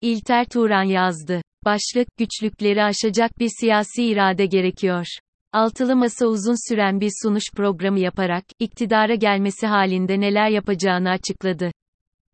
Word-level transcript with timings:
İlter 0.00 0.44
Turan 0.44 0.82
yazdı. 0.82 1.42
Başlık, 1.64 2.08
güçlükleri 2.18 2.82
aşacak 2.82 3.38
bir 3.38 3.50
siyasi 3.60 4.04
irade 4.04 4.46
gerekiyor. 4.46 5.06
Altılı 5.52 5.96
Masa 5.96 6.26
uzun 6.26 6.68
süren 6.68 7.00
bir 7.00 7.10
sunuş 7.22 7.44
programı 7.56 8.00
yaparak, 8.00 8.44
iktidara 8.60 9.14
gelmesi 9.14 9.66
halinde 9.66 10.20
neler 10.20 10.48
yapacağını 10.48 11.10
açıkladı. 11.10 11.70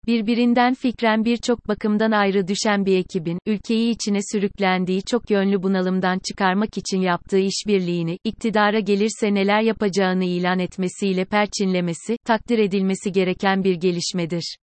Birbirinden 0.06 0.75
fikren 0.75 1.25
birçok 1.25 1.69
bakımdan 1.69 2.11
ayrı 2.11 2.48
düşen 2.48 2.87
bir 2.87 2.96
ekibin, 2.96 3.38
ülkeyi 3.46 3.90
içine 3.94 4.19
sürüklendiği 4.33 5.03
çok 5.03 5.31
yönlü 5.31 5.63
bunalımdan 5.63 6.19
çıkarmak 6.29 6.79
için 6.79 7.01
yaptığı 7.01 7.38
işbirliğini, 7.38 8.19
iktidara 8.24 8.81
gelirse 8.81 9.35
neler 9.35 9.60
yapacağını 9.60 10.24
ilan 10.24 10.58
etmesiyle 10.58 11.24
perçinlemesi, 11.24 12.17
takdir 12.26 12.58
edilmesi 12.58 13.13
gereken 13.13 13.65
bir 13.65 13.74
gelişmedir. 13.74 14.56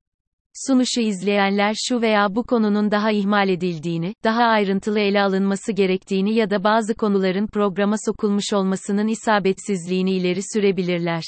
Sunuşu 0.67 1.01
izleyenler 1.01 1.75
şu 1.89 2.01
veya 2.03 2.35
bu 2.35 2.43
konunun 2.43 2.91
daha 2.91 3.11
ihmal 3.11 3.49
edildiğini, 3.49 4.15
daha 4.25 4.43
ayrıntılı 4.43 5.01
ele 5.01 5.23
alınması 5.23 5.73
gerektiğini 5.73 6.35
ya 6.35 6.51
da 6.51 6.65
bazı 6.65 6.95
konuların 6.95 7.47
programa 7.47 7.97
sokulmuş 8.07 8.53
olmasının 8.53 9.09
isabetsizliğini 9.09 10.13
ileri 10.13 10.41
sürebilirler. 10.53 11.23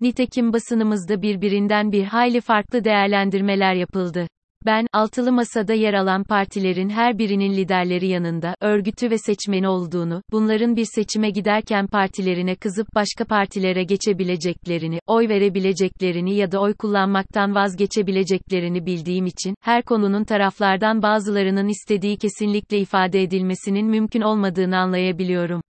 Nitekim 0.00 0.52
basınımızda 0.52 1.22
birbirinden 1.22 1.92
bir 1.92 2.04
hayli 2.04 2.40
farklı 2.40 2.84
değerlendirmeler 2.84 3.74
yapıldı. 3.74 4.26
Ben, 4.66 4.86
altılı 4.92 5.32
masada 5.32 5.72
yer 5.72 5.94
alan 5.94 6.24
partilerin 6.24 6.88
her 6.88 7.18
birinin 7.18 7.52
liderleri 7.56 8.08
yanında, 8.08 8.54
örgütü 8.60 9.10
ve 9.10 9.18
seçmeni 9.18 9.68
olduğunu, 9.68 10.22
bunların 10.32 10.76
bir 10.76 10.86
seçime 10.94 11.30
giderken 11.30 11.86
partilerine 11.86 12.56
kızıp 12.56 12.86
başka 12.94 13.24
partilere 13.24 13.84
geçebileceklerini, 13.84 14.98
oy 15.06 15.28
verebileceklerini 15.28 16.34
ya 16.34 16.52
da 16.52 16.60
oy 16.60 16.74
kullanmaktan 16.74 17.54
vazgeçebileceklerini 17.54 18.86
bildiğim 18.86 19.26
için, 19.26 19.54
her 19.60 19.82
konunun 19.82 20.24
taraflardan 20.24 21.02
bazılarının 21.02 21.68
istediği 21.68 22.16
kesinlikle 22.16 22.78
ifade 22.78 23.22
edilmesinin 23.22 23.86
mümkün 23.86 24.20
olmadığını 24.20 24.78
anlayabiliyorum. 24.78 25.62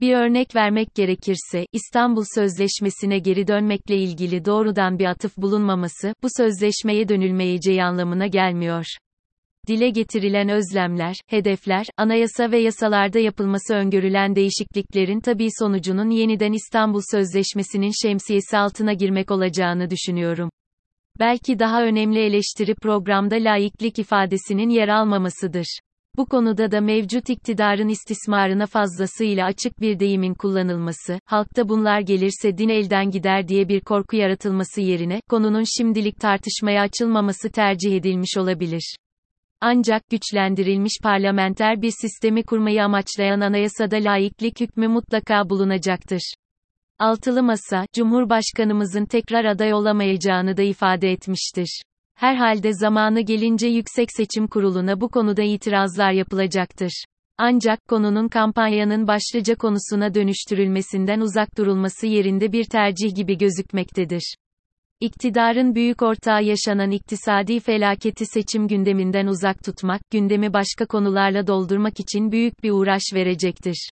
Bir 0.00 0.14
örnek 0.14 0.56
vermek 0.56 0.94
gerekirse, 0.94 1.66
İstanbul 1.72 2.24
Sözleşmesi'ne 2.34 3.18
geri 3.18 3.46
dönmekle 3.46 3.96
ilgili 3.96 4.44
doğrudan 4.44 4.98
bir 4.98 5.04
atıf 5.04 5.36
bulunmaması, 5.36 6.14
bu 6.22 6.28
sözleşmeye 6.36 7.08
dönülmeyeceği 7.08 7.84
anlamına 7.84 8.26
gelmiyor. 8.26 8.86
Dile 9.66 9.90
getirilen 9.90 10.48
özlemler, 10.48 11.16
hedefler, 11.26 11.86
anayasa 11.96 12.50
ve 12.50 12.58
yasalarda 12.58 13.18
yapılması 13.18 13.74
öngörülen 13.74 14.36
değişikliklerin 14.36 15.20
tabii 15.20 15.48
sonucunun 15.58 16.10
yeniden 16.10 16.52
İstanbul 16.52 17.00
Sözleşmesi'nin 17.10 17.92
şemsiyesi 18.02 18.58
altına 18.58 18.92
girmek 18.92 19.30
olacağını 19.30 19.90
düşünüyorum. 19.90 20.50
Belki 21.20 21.58
daha 21.58 21.82
önemli 21.82 22.18
eleştiri 22.18 22.74
programda 22.74 23.34
laiklik 23.34 23.98
ifadesinin 23.98 24.68
yer 24.68 24.88
almamasıdır. 24.88 25.78
Bu 26.16 26.26
konuda 26.26 26.70
da 26.70 26.80
mevcut 26.80 27.30
iktidarın 27.30 27.88
istismarına 27.88 28.66
fazlasıyla 28.66 29.46
açık 29.46 29.80
bir 29.80 29.98
deyimin 29.98 30.34
kullanılması, 30.34 31.18
halkta 31.24 31.68
bunlar 31.68 32.00
gelirse 32.00 32.58
din 32.58 32.68
elden 32.68 33.10
gider 33.10 33.48
diye 33.48 33.68
bir 33.68 33.80
korku 33.80 34.16
yaratılması 34.16 34.80
yerine, 34.80 35.20
konunun 35.30 35.64
şimdilik 35.78 36.20
tartışmaya 36.20 36.82
açılmaması 36.82 37.50
tercih 37.50 37.96
edilmiş 37.96 38.36
olabilir. 38.38 38.96
Ancak 39.60 40.08
güçlendirilmiş 40.10 40.92
parlamenter 41.02 41.82
bir 41.82 41.92
sistemi 42.00 42.42
kurmayı 42.42 42.84
amaçlayan 42.84 43.40
anayasada 43.40 43.96
laiklik 43.96 44.60
hükmü 44.60 44.88
mutlaka 44.88 45.50
bulunacaktır. 45.50 46.34
Altılı 46.98 47.42
Masa, 47.42 47.86
Cumhurbaşkanımızın 47.94 49.06
tekrar 49.06 49.44
aday 49.44 49.74
olamayacağını 49.74 50.56
da 50.56 50.62
ifade 50.62 51.12
etmiştir. 51.12 51.82
Herhalde 52.14 52.72
zamanı 52.72 53.20
gelince 53.20 53.66
Yüksek 53.66 54.08
Seçim 54.16 54.46
Kurulu'na 54.46 55.00
bu 55.00 55.08
konuda 55.08 55.42
itirazlar 55.42 56.12
yapılacaktır. 56.12 57.04
Ancak 57.38 57.88
konunun 57.88 58.28
kampanyanın 58.28 59.06
başlıca 59.06 59.54
konusuna 59.54 60.14
dönüştürülmesinden 60.14 61.20
uzak 61.20 61.58
durulması 61.58 62.06
yerinde 62.06 62.52
bir 62.52 62.64
tercih 62.64 63.14
gibi 63.14 63.38
gözükmektedir. 63.38 64.34
İktidarın 65.00 65.74
büyük 65.74 66.02
ortağı 66.02 66.42
yaşanan 66.42 66.90
iktisadi 66.90 67.60
felaketi 67.60 68.26
seçim 68.26 68.68
gündeminden 68.68 69.26
uzak 69.26 69.64
tutmak, 69.64 70.00
gündemi 70.10 70.52
başka 70.52 70.86
konularla 70.86 71.46
doldurmak 71.46 72.00
için 72.00 72.32
büyük 72.32 72.62
bir 72.62 72.70
uğraş 72.70 73.02
verecektir. 73.14 73.88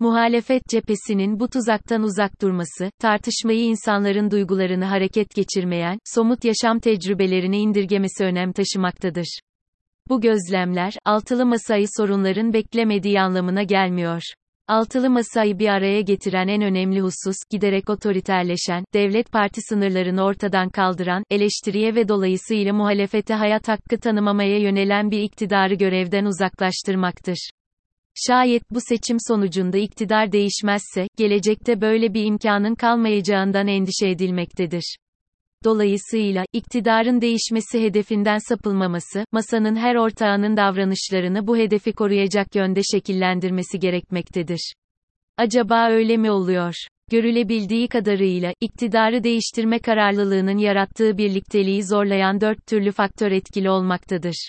Muhalefet 0.00 0.62
cephesinin 0.68 1.40
bu 1.40 1.48
tuzaktan 1.48 2.02
uzak 2.02 2.42
durması, 2.42 2.90
tartışmayı 3.00 3.60
insanların 3.60 4.30
duygularını 4.30 4.84
hareket 4.84 5.34
geçirmeyen, 5.34 5.98
somut 6.04 6.44
yaşam 6.44 6.78
tecrübelerini 6.80 7.58
indirgemesi 7.58 8.24
önem 8.24 8.52
taşımaktadır. 8.52 9.38
Bu 10.08 10.20
gözlemler, 10.20 10.94
altılı 11.04 11.46
masayı 11.46 11.86
sorunların 11.96 12.52
beklemediği 12.52 13.20
anlamına 13.20 13.62
gelmiyor. 13.62 14.22
Altılı 14.68 15.10
masayı 15.10 15.58
bir 15.58 15.68
araya 15.68 16.00
getiren 16.00 16.48
en 16.48 16.62
önemli 16.62 17.00
husus, 17.00 17.36
giderek 17.50 17.90
otoriterleşen, 17.90 18.84
devlet 18.94 19.32
parti 19.32 19.60
sınırlarını 19.68 20.24
ortadan 20.24 20.68
kaldıran, 20.68 21.22
eleştiriye 21.30 21.94
ve 21.94 22.08
dolayısıyla 22.08 22.72
muhalefete 22.72 23.34
hayat 23.34 23.68
hakkı 23.68 24.00
tanımamaya 24.00 24.58
yönelen 24.58 25.10
bir 25.10 25.22
iktidarı 25.22 25.74
görevden 25.74 26.24
uzaklaştırmaktır. 26.24 27.50
Şayet 28.26 28.62
bu 28.70 28.78
seçim 28.80 29.16
sonucunda 29.28 29.78
iktidar 29.78 30.32
değişmezse, 30.32 31.08
gelecekte 31.16 31.80
böyle 31.80 32.14
bir 32.14 32.24
imkanın 32.24 32.74
kalmayacağından 32.74 33.68
endişe 33.68 34.08
edilmektedir. 34.08 34.96
Dolayısıyla, 35.64 36.44
iktidarın 36.52 37.20
değişmesi 37.20 37.82
hedefinden 37.82 38.38
sapılmaması, 38.38 39.24
masanın 39.32 39.76
her 39.76 39.94
ortağının 39.94 40.56
davranışlarını 40.56 41.46
bu 41.46 41.56
hedefi 41.56 41.92
koruyacak 41.92 42.54
yönde 42.54 42.80
şekillendirmesi 42.92 43.78
gerekmektedir. 43.78 44.72
Acaba 45.36 45.88
öyle 45.90 46.16
mi 46.16 46.30
oluyor? 46.30 46.74
Görülebildiği 47.10 47.88
kadarıyla, 47.88 48.52
iktidarı 48.60 49.24
değiştirme 49.24 49.78
kararlılığının 49.78 50.58
yarattığı 50.58 51.18
birlikteliği 51.18 51.84
zorlayan 51.84 52.40
dört 52.40 52.66
türlü 52.66 52.92
faktör 52.92 53.32
etkili 53.32 53.70
olmaktadır. 53.70 54.48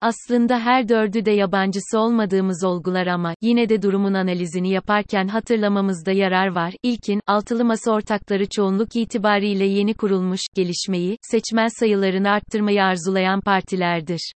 Aslında 0.00 0.60
her 0.60 0.88
dördü 0.88 1.24
de 1.24 1.30
yabancısı 1.30 1.98
olmadığımız 1.98 2.64
olgular 2.64 3.06
ama, 3.06 3.34
yine 3.42 3.68
de 3.68 3.82
durumun 3.82 4.14
analizini 4.14 4.70
yaparken 4.70 5.28
hatırlamamızda 5.28 6.12
yarar 6.12 6.46
var. 6.46 6.74
İlkin, 6.82 7.20
altılı 7.26 7.64
masa 7.64 7.92
ortakları 7.92 8.48
çoğunluk 8.48 8.96
itibariyle 8.96 9.64
yeni 9.64 9.94
kurulmuş, 9.94 10.40
gelişmeyi, 10.54 11.18
seçmen 11.22 11.68
sayılarını 11.80 12.30
arttırmayı 12.30 12.82
arzulayan 12.82 13.40
partilerdir. 13.40 14.32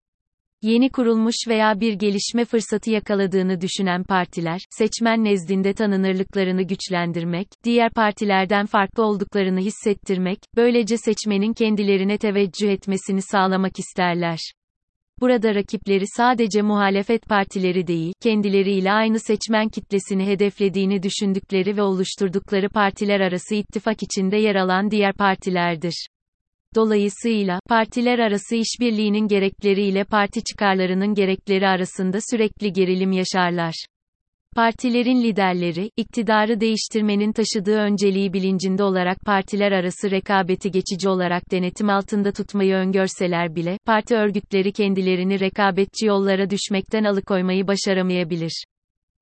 Yeni 0.62 0.90
kurulmuş 0.90 1.34
veya 1.48 1.80
bir 1.80 1.92
gelişme 1.92 2.44
fırsatı 2.44 2.90
yakaladığını 2.90 3.60
düşünen 3.60 4.04
partiler, 4.04 4.60
seçmen 4.70 5.24
nezdinde 5.24 5.72
tanınırlıklarını 5.72 6.62
güçlendirmek, 6.62 7.48
diğer 7.64 7.90
partilerden 7.90 8.66
farklı 8.66 9.04
olduklarını 9.04 9.60
hissettirmek, 9.60 10.38
böylece 10.56 10.96
seçmenin 10.96 11.52
kendilerine 11.52 12.18
teveccüh 12.18 12.68
etmesini 12.68 13.22
sağlamak 13.22 13.78
isterler. 13.78 14.38
Burada 15.20 15.54
rakipleri 15.54 16.04
sadece 16.16 16.62
muhalefet 16.62 17.26
partileri 17.26 17.86
değil, 17.86 18.12
kendileriyle 18.22 18.92
aynı 18.92 19.18
seçmen 19.18 19.68
kitlesini 19.68 20.26
hedeflediğini 20.26 21.02
düşündükleri 21.02 21.76
ve 21.76 21.82
oluşturdukları 21.82 22.68
partiler 22.68 23.20
arası 23.20 23.54
ittifak 23.54 24.02
içinde 24.02 24.36
yer 24.36 24.54
alan 24.54 24.90
diğer 24.90 25.14
partilerdir. 25.14 26.06
Dolayısıyla, 26.74 27.60
partiler 27.68 28.18
arası 28.18 28.56
işbirliğinin 28.56 29.28
gerekleriyle 29.28 30.04
parti 30.04 30.44
çıkarlarının 30.44 31.14
gerekleri 31.14 31.68
arasında 31.68 32.18
sürekli 32.30 32.72
gerilim 32.72 33.12
yaşarlar. 33.12 33.74
Partilerin 34.56 35.22
liderleri, 35.22 35.90
iktidarı 35.96 36.60
değiştirmenin 36.60 37.32
taşıdığı 37.32 37.76
önceliği 37.76 38.32
bilincinde 38.32 38.84
olarak 38.84 39.20
partiler 39.20 39.72
arası 39.72 40.10
rekabeti 40.10 40.70
geçici 40.70 41.08
olarak 41.08 41.50
denetim 41.50 41.90
altında 41.90 42.32
tutmayı 42.32 42.74
öngörseler 42.74 43.54
bile, 43.54 43.78
parti 43.86 44.16
örgütleri 44.16 44.72
kendilerini 44.72 45.40
rekabetçi 45.40 46.06
yollara 46.06 46.50
düşmekten 46.50 47.04
alıkoymayı 47.04 47.66
başaramayabilir. 47.66 48.64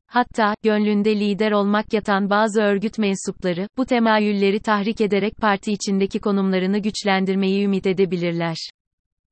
Hatta, 0.07 0.55
gönlünde 0.63 1.21
lider 1.21 1.53
olmak 1.53 1.93
yatan 1.93 2.31
bazı 2.31 2.63
örgüt 2.63 2.99
mensupları, 2.99 3.69
bu 3.77 3.87
temayülleri 3.87 4.61
tahrik 4.61 5.01
ederek 5.01 5.37
parti 5.37 5.73
içindeki 5.73 6.19
konumlarını 6.19 6.79
güçlendirmeyi 6.79 7.65
ümit 7.65 7.87
edebilirler. 7.87 8.57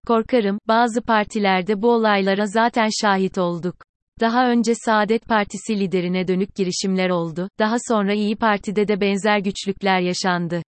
Korkarım, 0.06 0.58
bazı 0.68 1.02
partilerde 1.02 1.82
bu 1.82 1.90
olaylara 1.92 2.46
zaten 2.46 2.88
şahit 3.00 3.38
olduk. 3.38 3.85
Daha 4.20 4.50
önce 4.50 4.74
Saadet 4.74 5.26
Partisi 5.26 5.80
liderine 5.80 6.28
dönük 6.28 6.54
girişimler 6.54 7.10
oldu, 7.10 7.48
daha 7.58 7.76
sonra 7.88 8.14
İyi 8.14 8.36
Parti'de 8.36 8.88
de 8.88 9.00
benzer 9.00 9.38
güçlükler 9.38 10.00
yaşandı. 10.00 10.62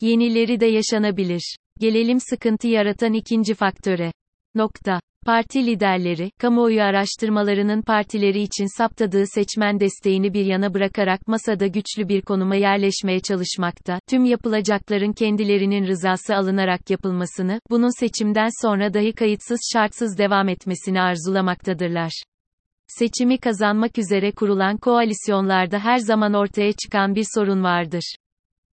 Yenileri 0.00 0.60
de 0.60 0.66
yaşanabilir. 0.66 1.56
Gelelim 1.80 2.20
sıkıntı 2.20 2.68
yaratan 2.68 3.12
ikinci 3.12 3.54
faktöre. 3.54 4.12
Nokta. 4.54 5.00
Parti 5.26 5.66
liderleri, 5.66 6.30
kamuoyu 6.38 6.82
araştırmalarının 6.82 7.82
partileri 7.82 8.40
için 8.40 8.78
saptadığı 8.78 9.24
seçmen 9.26 9.80
desteğini 9.80 10.34
bir 10.34 10.44
yana 10.44 10.74
bırakarak 10.74 11.28
masada 11.28 11.66
güçlü 11.66 12.08
bir 12.08 12.22
konuma 12.22 12.56
yerleşmeye 12.56 13.20
çalışmakta, 13.20 14.00
tüm 14.08 14.24
yapılacakların 14.24 15.12
kendilerinin 15.12 15.86
rızası 15.86 16.34
alınarak 16.36 16.90
yapılmasını, 16.90 17.60
bunun 17.70 18.00
seçimden 18.00 18.48
sonra 18.62 18.94
dahi 18.94 19.12
kayıtsız 19.12 19.60
şartsız 19.72 20.18
devam 20.18 20.48
etmesini 20.48 21.00
arzulamaktadırlar. 21.00 22.22
Seçimi 22.88 23.38
kazanmak 23.38 23.98
üzere 23.98 24.32
kurulan 24.32 24.76
koalisyonlarda 24.76 25.78
her 25.78 25.98
zaman 25.98 26.34
ortaya 26.34 26.72
çıkan 26.72 27.14
bir 27.14 27.24
sorun 27.34 27.62
vardır. 27.62 28.14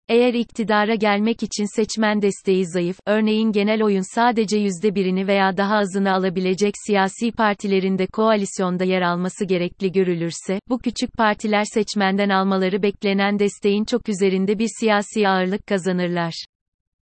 Eğer 0.10 0.34
iktidara 0.34 0.96
gelmek 0.96 1.44
için 1.44 1.76
seçmen 1.76 2.22
desteği 2.22 2.66
zayıf, 2.68 3.00
örneğin 3.08 3.52
genel 3.52 3.84
oyun 3.84 4.16
sadece 4.16 4.58
yüzde 4.58 4.96
birini 4.96 5.28
veya 5.28 5.58
daha 5.58 5.76
azını 5.76 6.14
alabilecek 6.14 6.74
siyasi 6.88 7.32
partilerin 7.32 7.98
de 7.98 8.08
koalisyonda 8.08 8.84
yer 8.84 9.02
alması 9.02 9.46
gerekli 9.46 9.92
görülürse, 9.92 10.60
bu 10.70 10.80
küçük 10.80 11.14
partiler 11.14 11.64
seçmenden 11.74 12.30
almaları 12.30 12.84
beklenen 12.84 13.40
desteğin 13.40 13.86
çok 13.86 14.10
üzerinde 14.10 14.60
bir 14.60 14.70
siyasi 14.80 15.28
ağırlık 15.28 15.68
kazanırlar. 15.68 16.46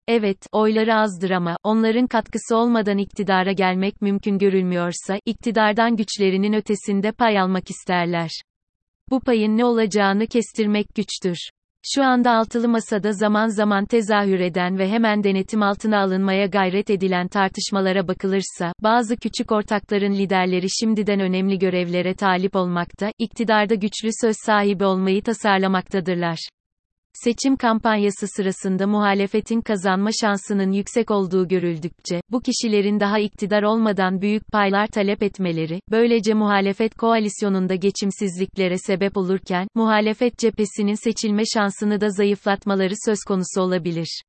Evet, 0.08 0.46
oyları 0.52 0.94
azdır 0.94 1.30
ama, 1.30 1.56
onların 1.64 2.06
katkısı 2.06 2.56
olmadan 2.56 2.98
iktidara 2.98 3.52
gelmek 3.52 4.02
mümkün 4.02 4.38
görülmüyorsa, 4.38 5.18
iktidardan 5.26 5.96
güçlerinin 5.96 6.52
ötesinde 6.52 7.12
pay 7.12 7.40
almak 7.40 7.70
isterler. 7.70 8.30
Bu 9.10 9.20
payın 9.20 9.56
ne 9.56 9.64
olacağını 9.64 10.26
kestirmek 10.26 10.86
güçtür. 10.94 11.36
Şu 11.94 12.04
anda 12.04 12.30
altılı 12.30 12.68
masada 12.68 13.12
zaman 13.12 13.46
zaman 13.48 13.84
tezahür 13.84 14.40
eden 14.40 14.78
ve 14.78 14.88
hemen 14.88 15.24
denetim 15.24 15.62
altına 15.62 16.00
alınmaya 16.00 16.46
gayret 16.46 16.90
edilen 16.90 17.28
tartışmalara 17.28 18.08
bakılırsa, 18.08 18.72
bazı 18.82 19.16
küçük 19.16 19.52
ortakların 19.52 20.12
liderleri 20.12 20.66
şimdiden 20.80 21.20
önemli 21.20 21.58
görevlere 21.58 22.14
talip 22.14 22.56
olmakta, 22.56 23.10
iktidarda 23.18 23.74
güçlü 23.74 24.08
söz 24.20 24.36
sahibi 24.46 24.84
olmayı 24.84 25.22
tasarlamaktadırlar. 25.22 26.38
Seçim 27.14 27.56
kampanyası 27.56 28.26
sırasında 28.36 28.86
muhalefetin 28.86 29.60
kazanma 29.60 30.10
şansının 30.20 30.72
yüksek 30.72 31.10
olduğu 31.10 31.48
görüldükçe, 31.48 32.20
bu 32.30 32.40
kişilerin 32.40 33.00
daha 33.00 33.18
iktidar 33.18 33.62
olmadan 33.62 34.20
büyük 34.20 34.46
paylar 34.52 34.86
talep 34.86 35.22
etmeleri, 35.22 35.80
böylece 35.90 36.34
muhalefet 36.34 36.94
koalisyonunda 36.94 37.74
geçimsizliklere 37.74 38.78
sebep 38.78 39.16
olurken, 39.16 39.68
muhalefet 39.74 40.38
cephesinin 40.38 41.04
seçilme 41.04 41.42
şansını 41.54 42.00
da 42.00 42.10
zayıflatmaları 42.10 42.94
söz 43.06 43.18
konusu 43.28 43.60
olabilir. 43.60 44.22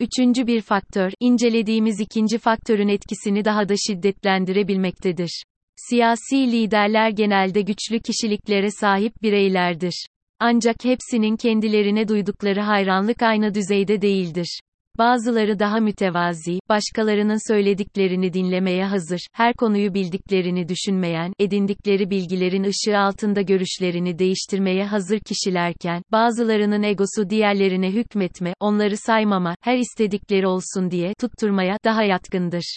Üçüncü 0.00 0.46
bir 0.46 0.60
faktör, 0.60 1.12
incelediğimiz 1.20 2.00
ikinci 2.00 2.38
faktörün 2.38 2.88
etkisini 2.88 3.44
daha 3.44 3.68
da 3.68 3.74
şiddetlendirebilmektedir. 3.86 5.42
Siyasi 5.76 6.52
liderler 6.52 7.10
genelde 7.10 7.62
güçlü 7.62 8.00
kişiliklere 8.00 8.70
sahip 8.70 9.22
bireylerdir. 9.22 10.06
Ancak 10.46 10.84
hepsinin 10.84 11.36
kendilerine 11.36 12.08
duydukları 12.08 12.60
hayranlık 12.60 13.22
aynı 13.22 13.54
düzeyde 13.54 14.02
değildir. 14.02 14.60
Bazıları 14.98 15.58
daha 15.58 15.80
mütevazi, 15.80 16.58
başkalarının 16.68 17.52
söylediklerini 17.52 18.32
dinlemeye 18.32 18.84
hazır, 18.84 19.20
her 19.32 19.54
konuyu 19.54 19.94
bildiklerini 19.94 20.68
düşünmeyen, 20.68 21.32
edindikleri 21.38 22.10
bilgilerin 22.10 22.64
ışığı 22.64 22.98
altında 22.98 23.42
görüşlerini 23.42 24.18
değiştirmeye 24.18 24.86
hazır 24.86 25.18
kişilerken, 25.18 26.02
bazılarının 26.12 26.82
egosu 26.82 27.30
diğerlerine 27.30 27.92
hükmetme, 27.92 28.54
onları 28.60 28.96
saymama, 28.96 29.56
her 29.60 29.78
istedikleri 29.78 30.46
olsun 30.46 30.90
diye 30.90 31.14
tutturmaya 31.20 31.76
daha 31.84 32.02
yatkındır. 32.02 32.76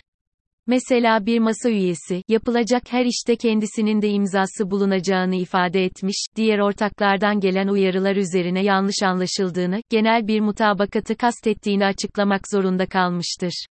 Mesela 0.68 1.26
bir 1.26 1.40
masa 1.40 1.70
üyesi, 1.70 2.24
yapılacak 2.28 2.84
her 2.90 3.06
işte 3.06 3.36
kendisinin 3.36 4.02
de 4.02 4.10
imzası 4.10 4.72
bulunacağını 4.72 5.36
ifade 5.36 5.86
etmiş, 5.86 6.26
diğer 6.36 6.60
ortaklardan 6.60 7.40
gelen 7.40 7.68
uyarılar 7.68 8.16
üzerine 8.16 8.64
yanlış 8.64 9.04
anlaşıldığını, 9.04 9.82
genel 9.90 10.28
bir 10.28 10.40
mutabakatı 10.40 11.18
kastettiğini 11.18 11.86
açıklamak 11.86 12.42
zorunda 12.52 12.86
kalmıştır. 12.86 13.66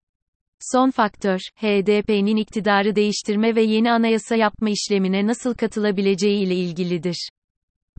Son 0.60 0.90
faktör, 0.90 1.38
HDP'nin 1.56 2.36
iktidarı 2.36 2.96
değiştirme 2.96 3.54
ve 3.54 3.62
yeni 3.62 3.92
anayasa 3.92 4.36
yapma 4.36 4.70
işlemine 4.70 5.26
nasıl 5.26 5.54
katılabileceği 5.54 6.46
ile 6.46 6.54
ilgilidir. 6.54 7.28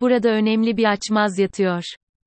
Burada 0.01 0.29
önemli 0.29 0.77
bir 0.77 0.91
açmaz 0.91 1.39
yatıyor. 1.39 1.83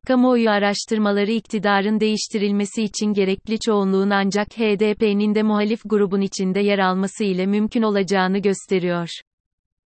Kamuoyu 0.06 0.50
araştırmaları 0.50 1.30
iktidarın 1.30 2.00
değiştirilmesi 2.00 2.82
için 2.82 3.12
gerekli 3.12 3.58
çoğunluğun 3.58 4.10
ancak 4.10 4.48
HDP'nin 4.48 5.34
de 5.34 5.42
muhalif 5.42 5.80
grubun 5.84 6.20
içinde 6.20 6.60
yer 6.60 6.78
alması 6.78 7.24
ile 7.24 7.46
mümkün 7.46 7.82
olacağını 7.82 8.38
gösteriyor. 8.38 9.08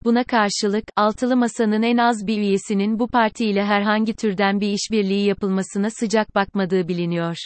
Buna 0.04 0.24
karşılık, 0.24 0.84
altılı 0.96 1.36
masanın 1.36 1.82
en 1.82 1.96
az 1.96 2.26
bir 2.26 2.38
üyesinin 2.38 2.98
bu 2.98 3.08
parti 3.08 3.46
ile 3.46 3.64
herhangi 3.64 4.14
türden 4.14 4.60
bir 4.60 4.72
işbirliği 4.72 5.26
yapılmasına 5.26 5.90
sıcak 5.90 6.34
bakmadığı 6.34 6.88
biliniyor. 6.88 7.36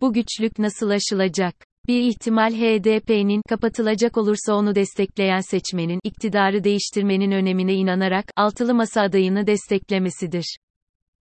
Bu 0.00 0.12
güçlük 0.12 0.58
nasıl 0.58 0.90
aşılacak? 0.90 1.54
Bir 1.88 2.00
ihtimal 2.00 2.52
HDP'nin 2.52 3.42
kapatılacak 3.48 4.16
olursa 4.16 4.54
onu 4.54 4.74
destekleyen 4.74 5.40
seçmenin 5.40 6.00
iktidarı 6.04 6.64
değiştirmenin 6.64 7.30
önemine 7.30 7.74
inanarak 7.74 8.24
altılı 8.36 8.74
masa 8.74 9.02
adayını 9.02 9.46
desteklemesidir. 9.46 10.56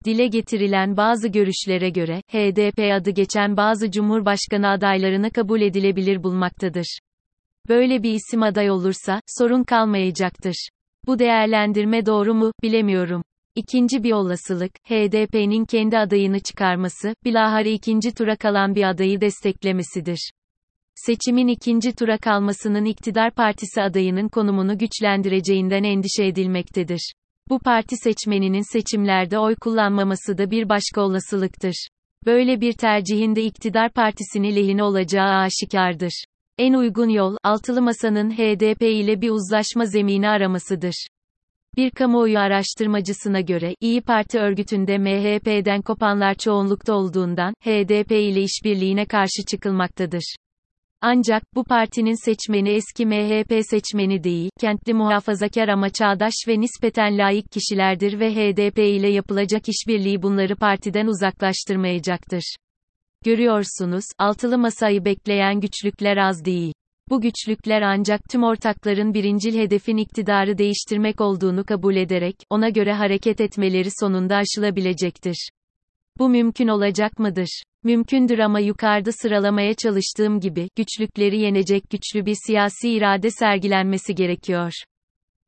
Dile 0.05 0.27
getirilen 0.27 0.97
bazı 0.97 1.27
görüşlere 1.27 1.89
göre, 1.89 2.21
HDP 2.31 2.79
adı 2.93 3.09
geçen 3.09 3.57
bazı 3.57 3.91
Cumhurbaşkanı 3.91 4.69
adaylarını 4.69 5.31
kabul 5.31 5.61
edilebilir 5.61 6.23
bulmaktadır. 6.23 6.99
Böyle 7.69 8.03
bir 8.03 8.13
isim 8.13 8.43
aday 8.43 8.71
olursa, 8.71 9.21
sorun 9.37 9.63
kalmayacaktır. 9.63 10.69
Bu 11.07 11.19
değerlendirme 11.19 12.05
doğru 12.05 12.33
mu, 12.33 12.51
bilemiyorum. 12.63 13.23
İkinci 13.55 14.03
bir 14.03 14.11
olasılık, 14.11 14.71
HDP'nin 14.83 15.65
kendi 15.65 15.97
adayını 15.97 16.39
çıkarması, 16.39 17.15
bilahare 17.25 17.71
ikinci 17.71 18.13
tura 18.13 18.35
kalan 18.35 18.75
bir 18.75 18.89
adayı 18.89 19.21
desteklemesidir. 19.21 20.31
Seçimin 20.95 21.47
ikinci 21.47 21.95
tura 21.95 22.17
kalmasının 22.17 22.85
iktidar 22.85 23.31
partisi 23.31 23.81
adayının 23.81 24.27
konumunu 24.27 24.77
güçlendireceğinden 24.77 25.83
endişe 25.83 26.25
edilmektedir. 26.25 27.13
Bu 27.49 27.59
parti 27.59 27.95
seçmeninin 27.97 28.73
seçimlerde 28.73 29.39
oy 29.39 29.55
kullanmaması 29.55 30.37
da 30.37 30.51
bir 30.51 30.69
başka 30.69 31.01
olasılıktır. 31.01 31.87
Böyle 32.25 32.61
bir 32.61 32.73
tercihin 32.73 33.35
de 33.35 33.43
iktidar 33.43 33.91
partisini 33.91 34.55
lehine 34.55 34.83
olacağı 34.83 35.29
aşikardır. 35.29 36.23
En 36.57 36.73
uygun 36.73 37.09
yol, 37.09 37.37
altılı 37.43 37.81
masanın 37.81 38.31
HDP 38.31 38.81
ile 38.81 39.21
bir 39.21 39.29
uzlaşma 39.29 39.85
zemini 39.85 40.29
aramasıdır. 40.29 41.07
Bir 41.77 41.91
kamuoyu 41.91 42.39
araştırmacısına 42.39 43.41
göre, 43.41 43.75
İyi 43.81 44.01
Parti 44.01 44.39
örgütünde 44.39 44.97
MHP'den 44.97 45.81
kopanlar 45.81 46.35
çoğunlukta 46.35 46.93
olduğundan, 46.93 47.53
HDP 47.63 48.11
ile 48.11 48.41
işbirliğine 48.41 49.05
karşı 49.05 49.45
çıkılmaktadır. 49.49 50.35
Ancak, 51.07 51.43
bu 51.55 51.63
partinin 51.63 52.25
seçmeni 52.25 52.69
eski 52.69 53.05
MHP 53.05 53.65
seçmeni 53.69 54.23
değil, 54.23 54.49
kentli 54.59 54.93
muhafazakar 54.93 55.67
ama 55.67 55.89
çağdaş 55.89 56.33
ve 56.47 56.59
nispeten 56.59 57.17
layık 57.17 57.51
kişilerdir 57.51 58.19
ve 58.19 58.31
HDP 58.35 58.79
ile 58.79 59.09
yapılacak 59.09 59.61
işbirliği 59.69 60.21
bunları 60.21 60.55
partiden 60.55 61.07
uzaklaştırmayacaktır. 61.07 62.55
Görüyorsunuz, 63.25 64.03
altılı 64.19 64.57
masayı 64.57 65.05
bekleyen 65.05 65.59
güçlükler 65.59 66.17
az 66.17 66.45
değil. 66.45 66.73
Bu 67.09 67.21
güçlükler 67.21 67.81
ancak 67.81 68.21
tüm 68.29 68.43
ortakların 68.43 69.13
birincil 69.13 69.59
hedefin 69.59 69.97
iktidarı 69.97 70.57
değiştirmek 70.57 71.21
olduğunu 71.21 71.65
kabul 71.65 71.95
ederek, 71.95 72.35
ona 72.49 72.69
göre 72.69 72.93
hareket 72.93 73.41
etmeleri 73.41 73.89
sonunda 73.99 74.35
aşılabilecektir. 74.35 75.49
Bu 76.19 76.29
mümkün 76.29 76.67
olacak 76.67 77.19
mıdır? 77.19 77.63
Mümkündür 77.83 78.39
ama 78.39 78.59
yukarıda 78.59 79.11
sıralamaya 79.11 79.73
çalıştığım 79.73 80.39
gibi, 80.39 80.69
güçlükleri 80.75 81.39
yenecek 81.39 81.83
güçlü 81.89 82.25
bir 82.25 82.35
siyasi 82.47 82.89
irade 82.89 83.31
sergilenmesi 83.31 84.15
gerekiyor. 84.15 84.71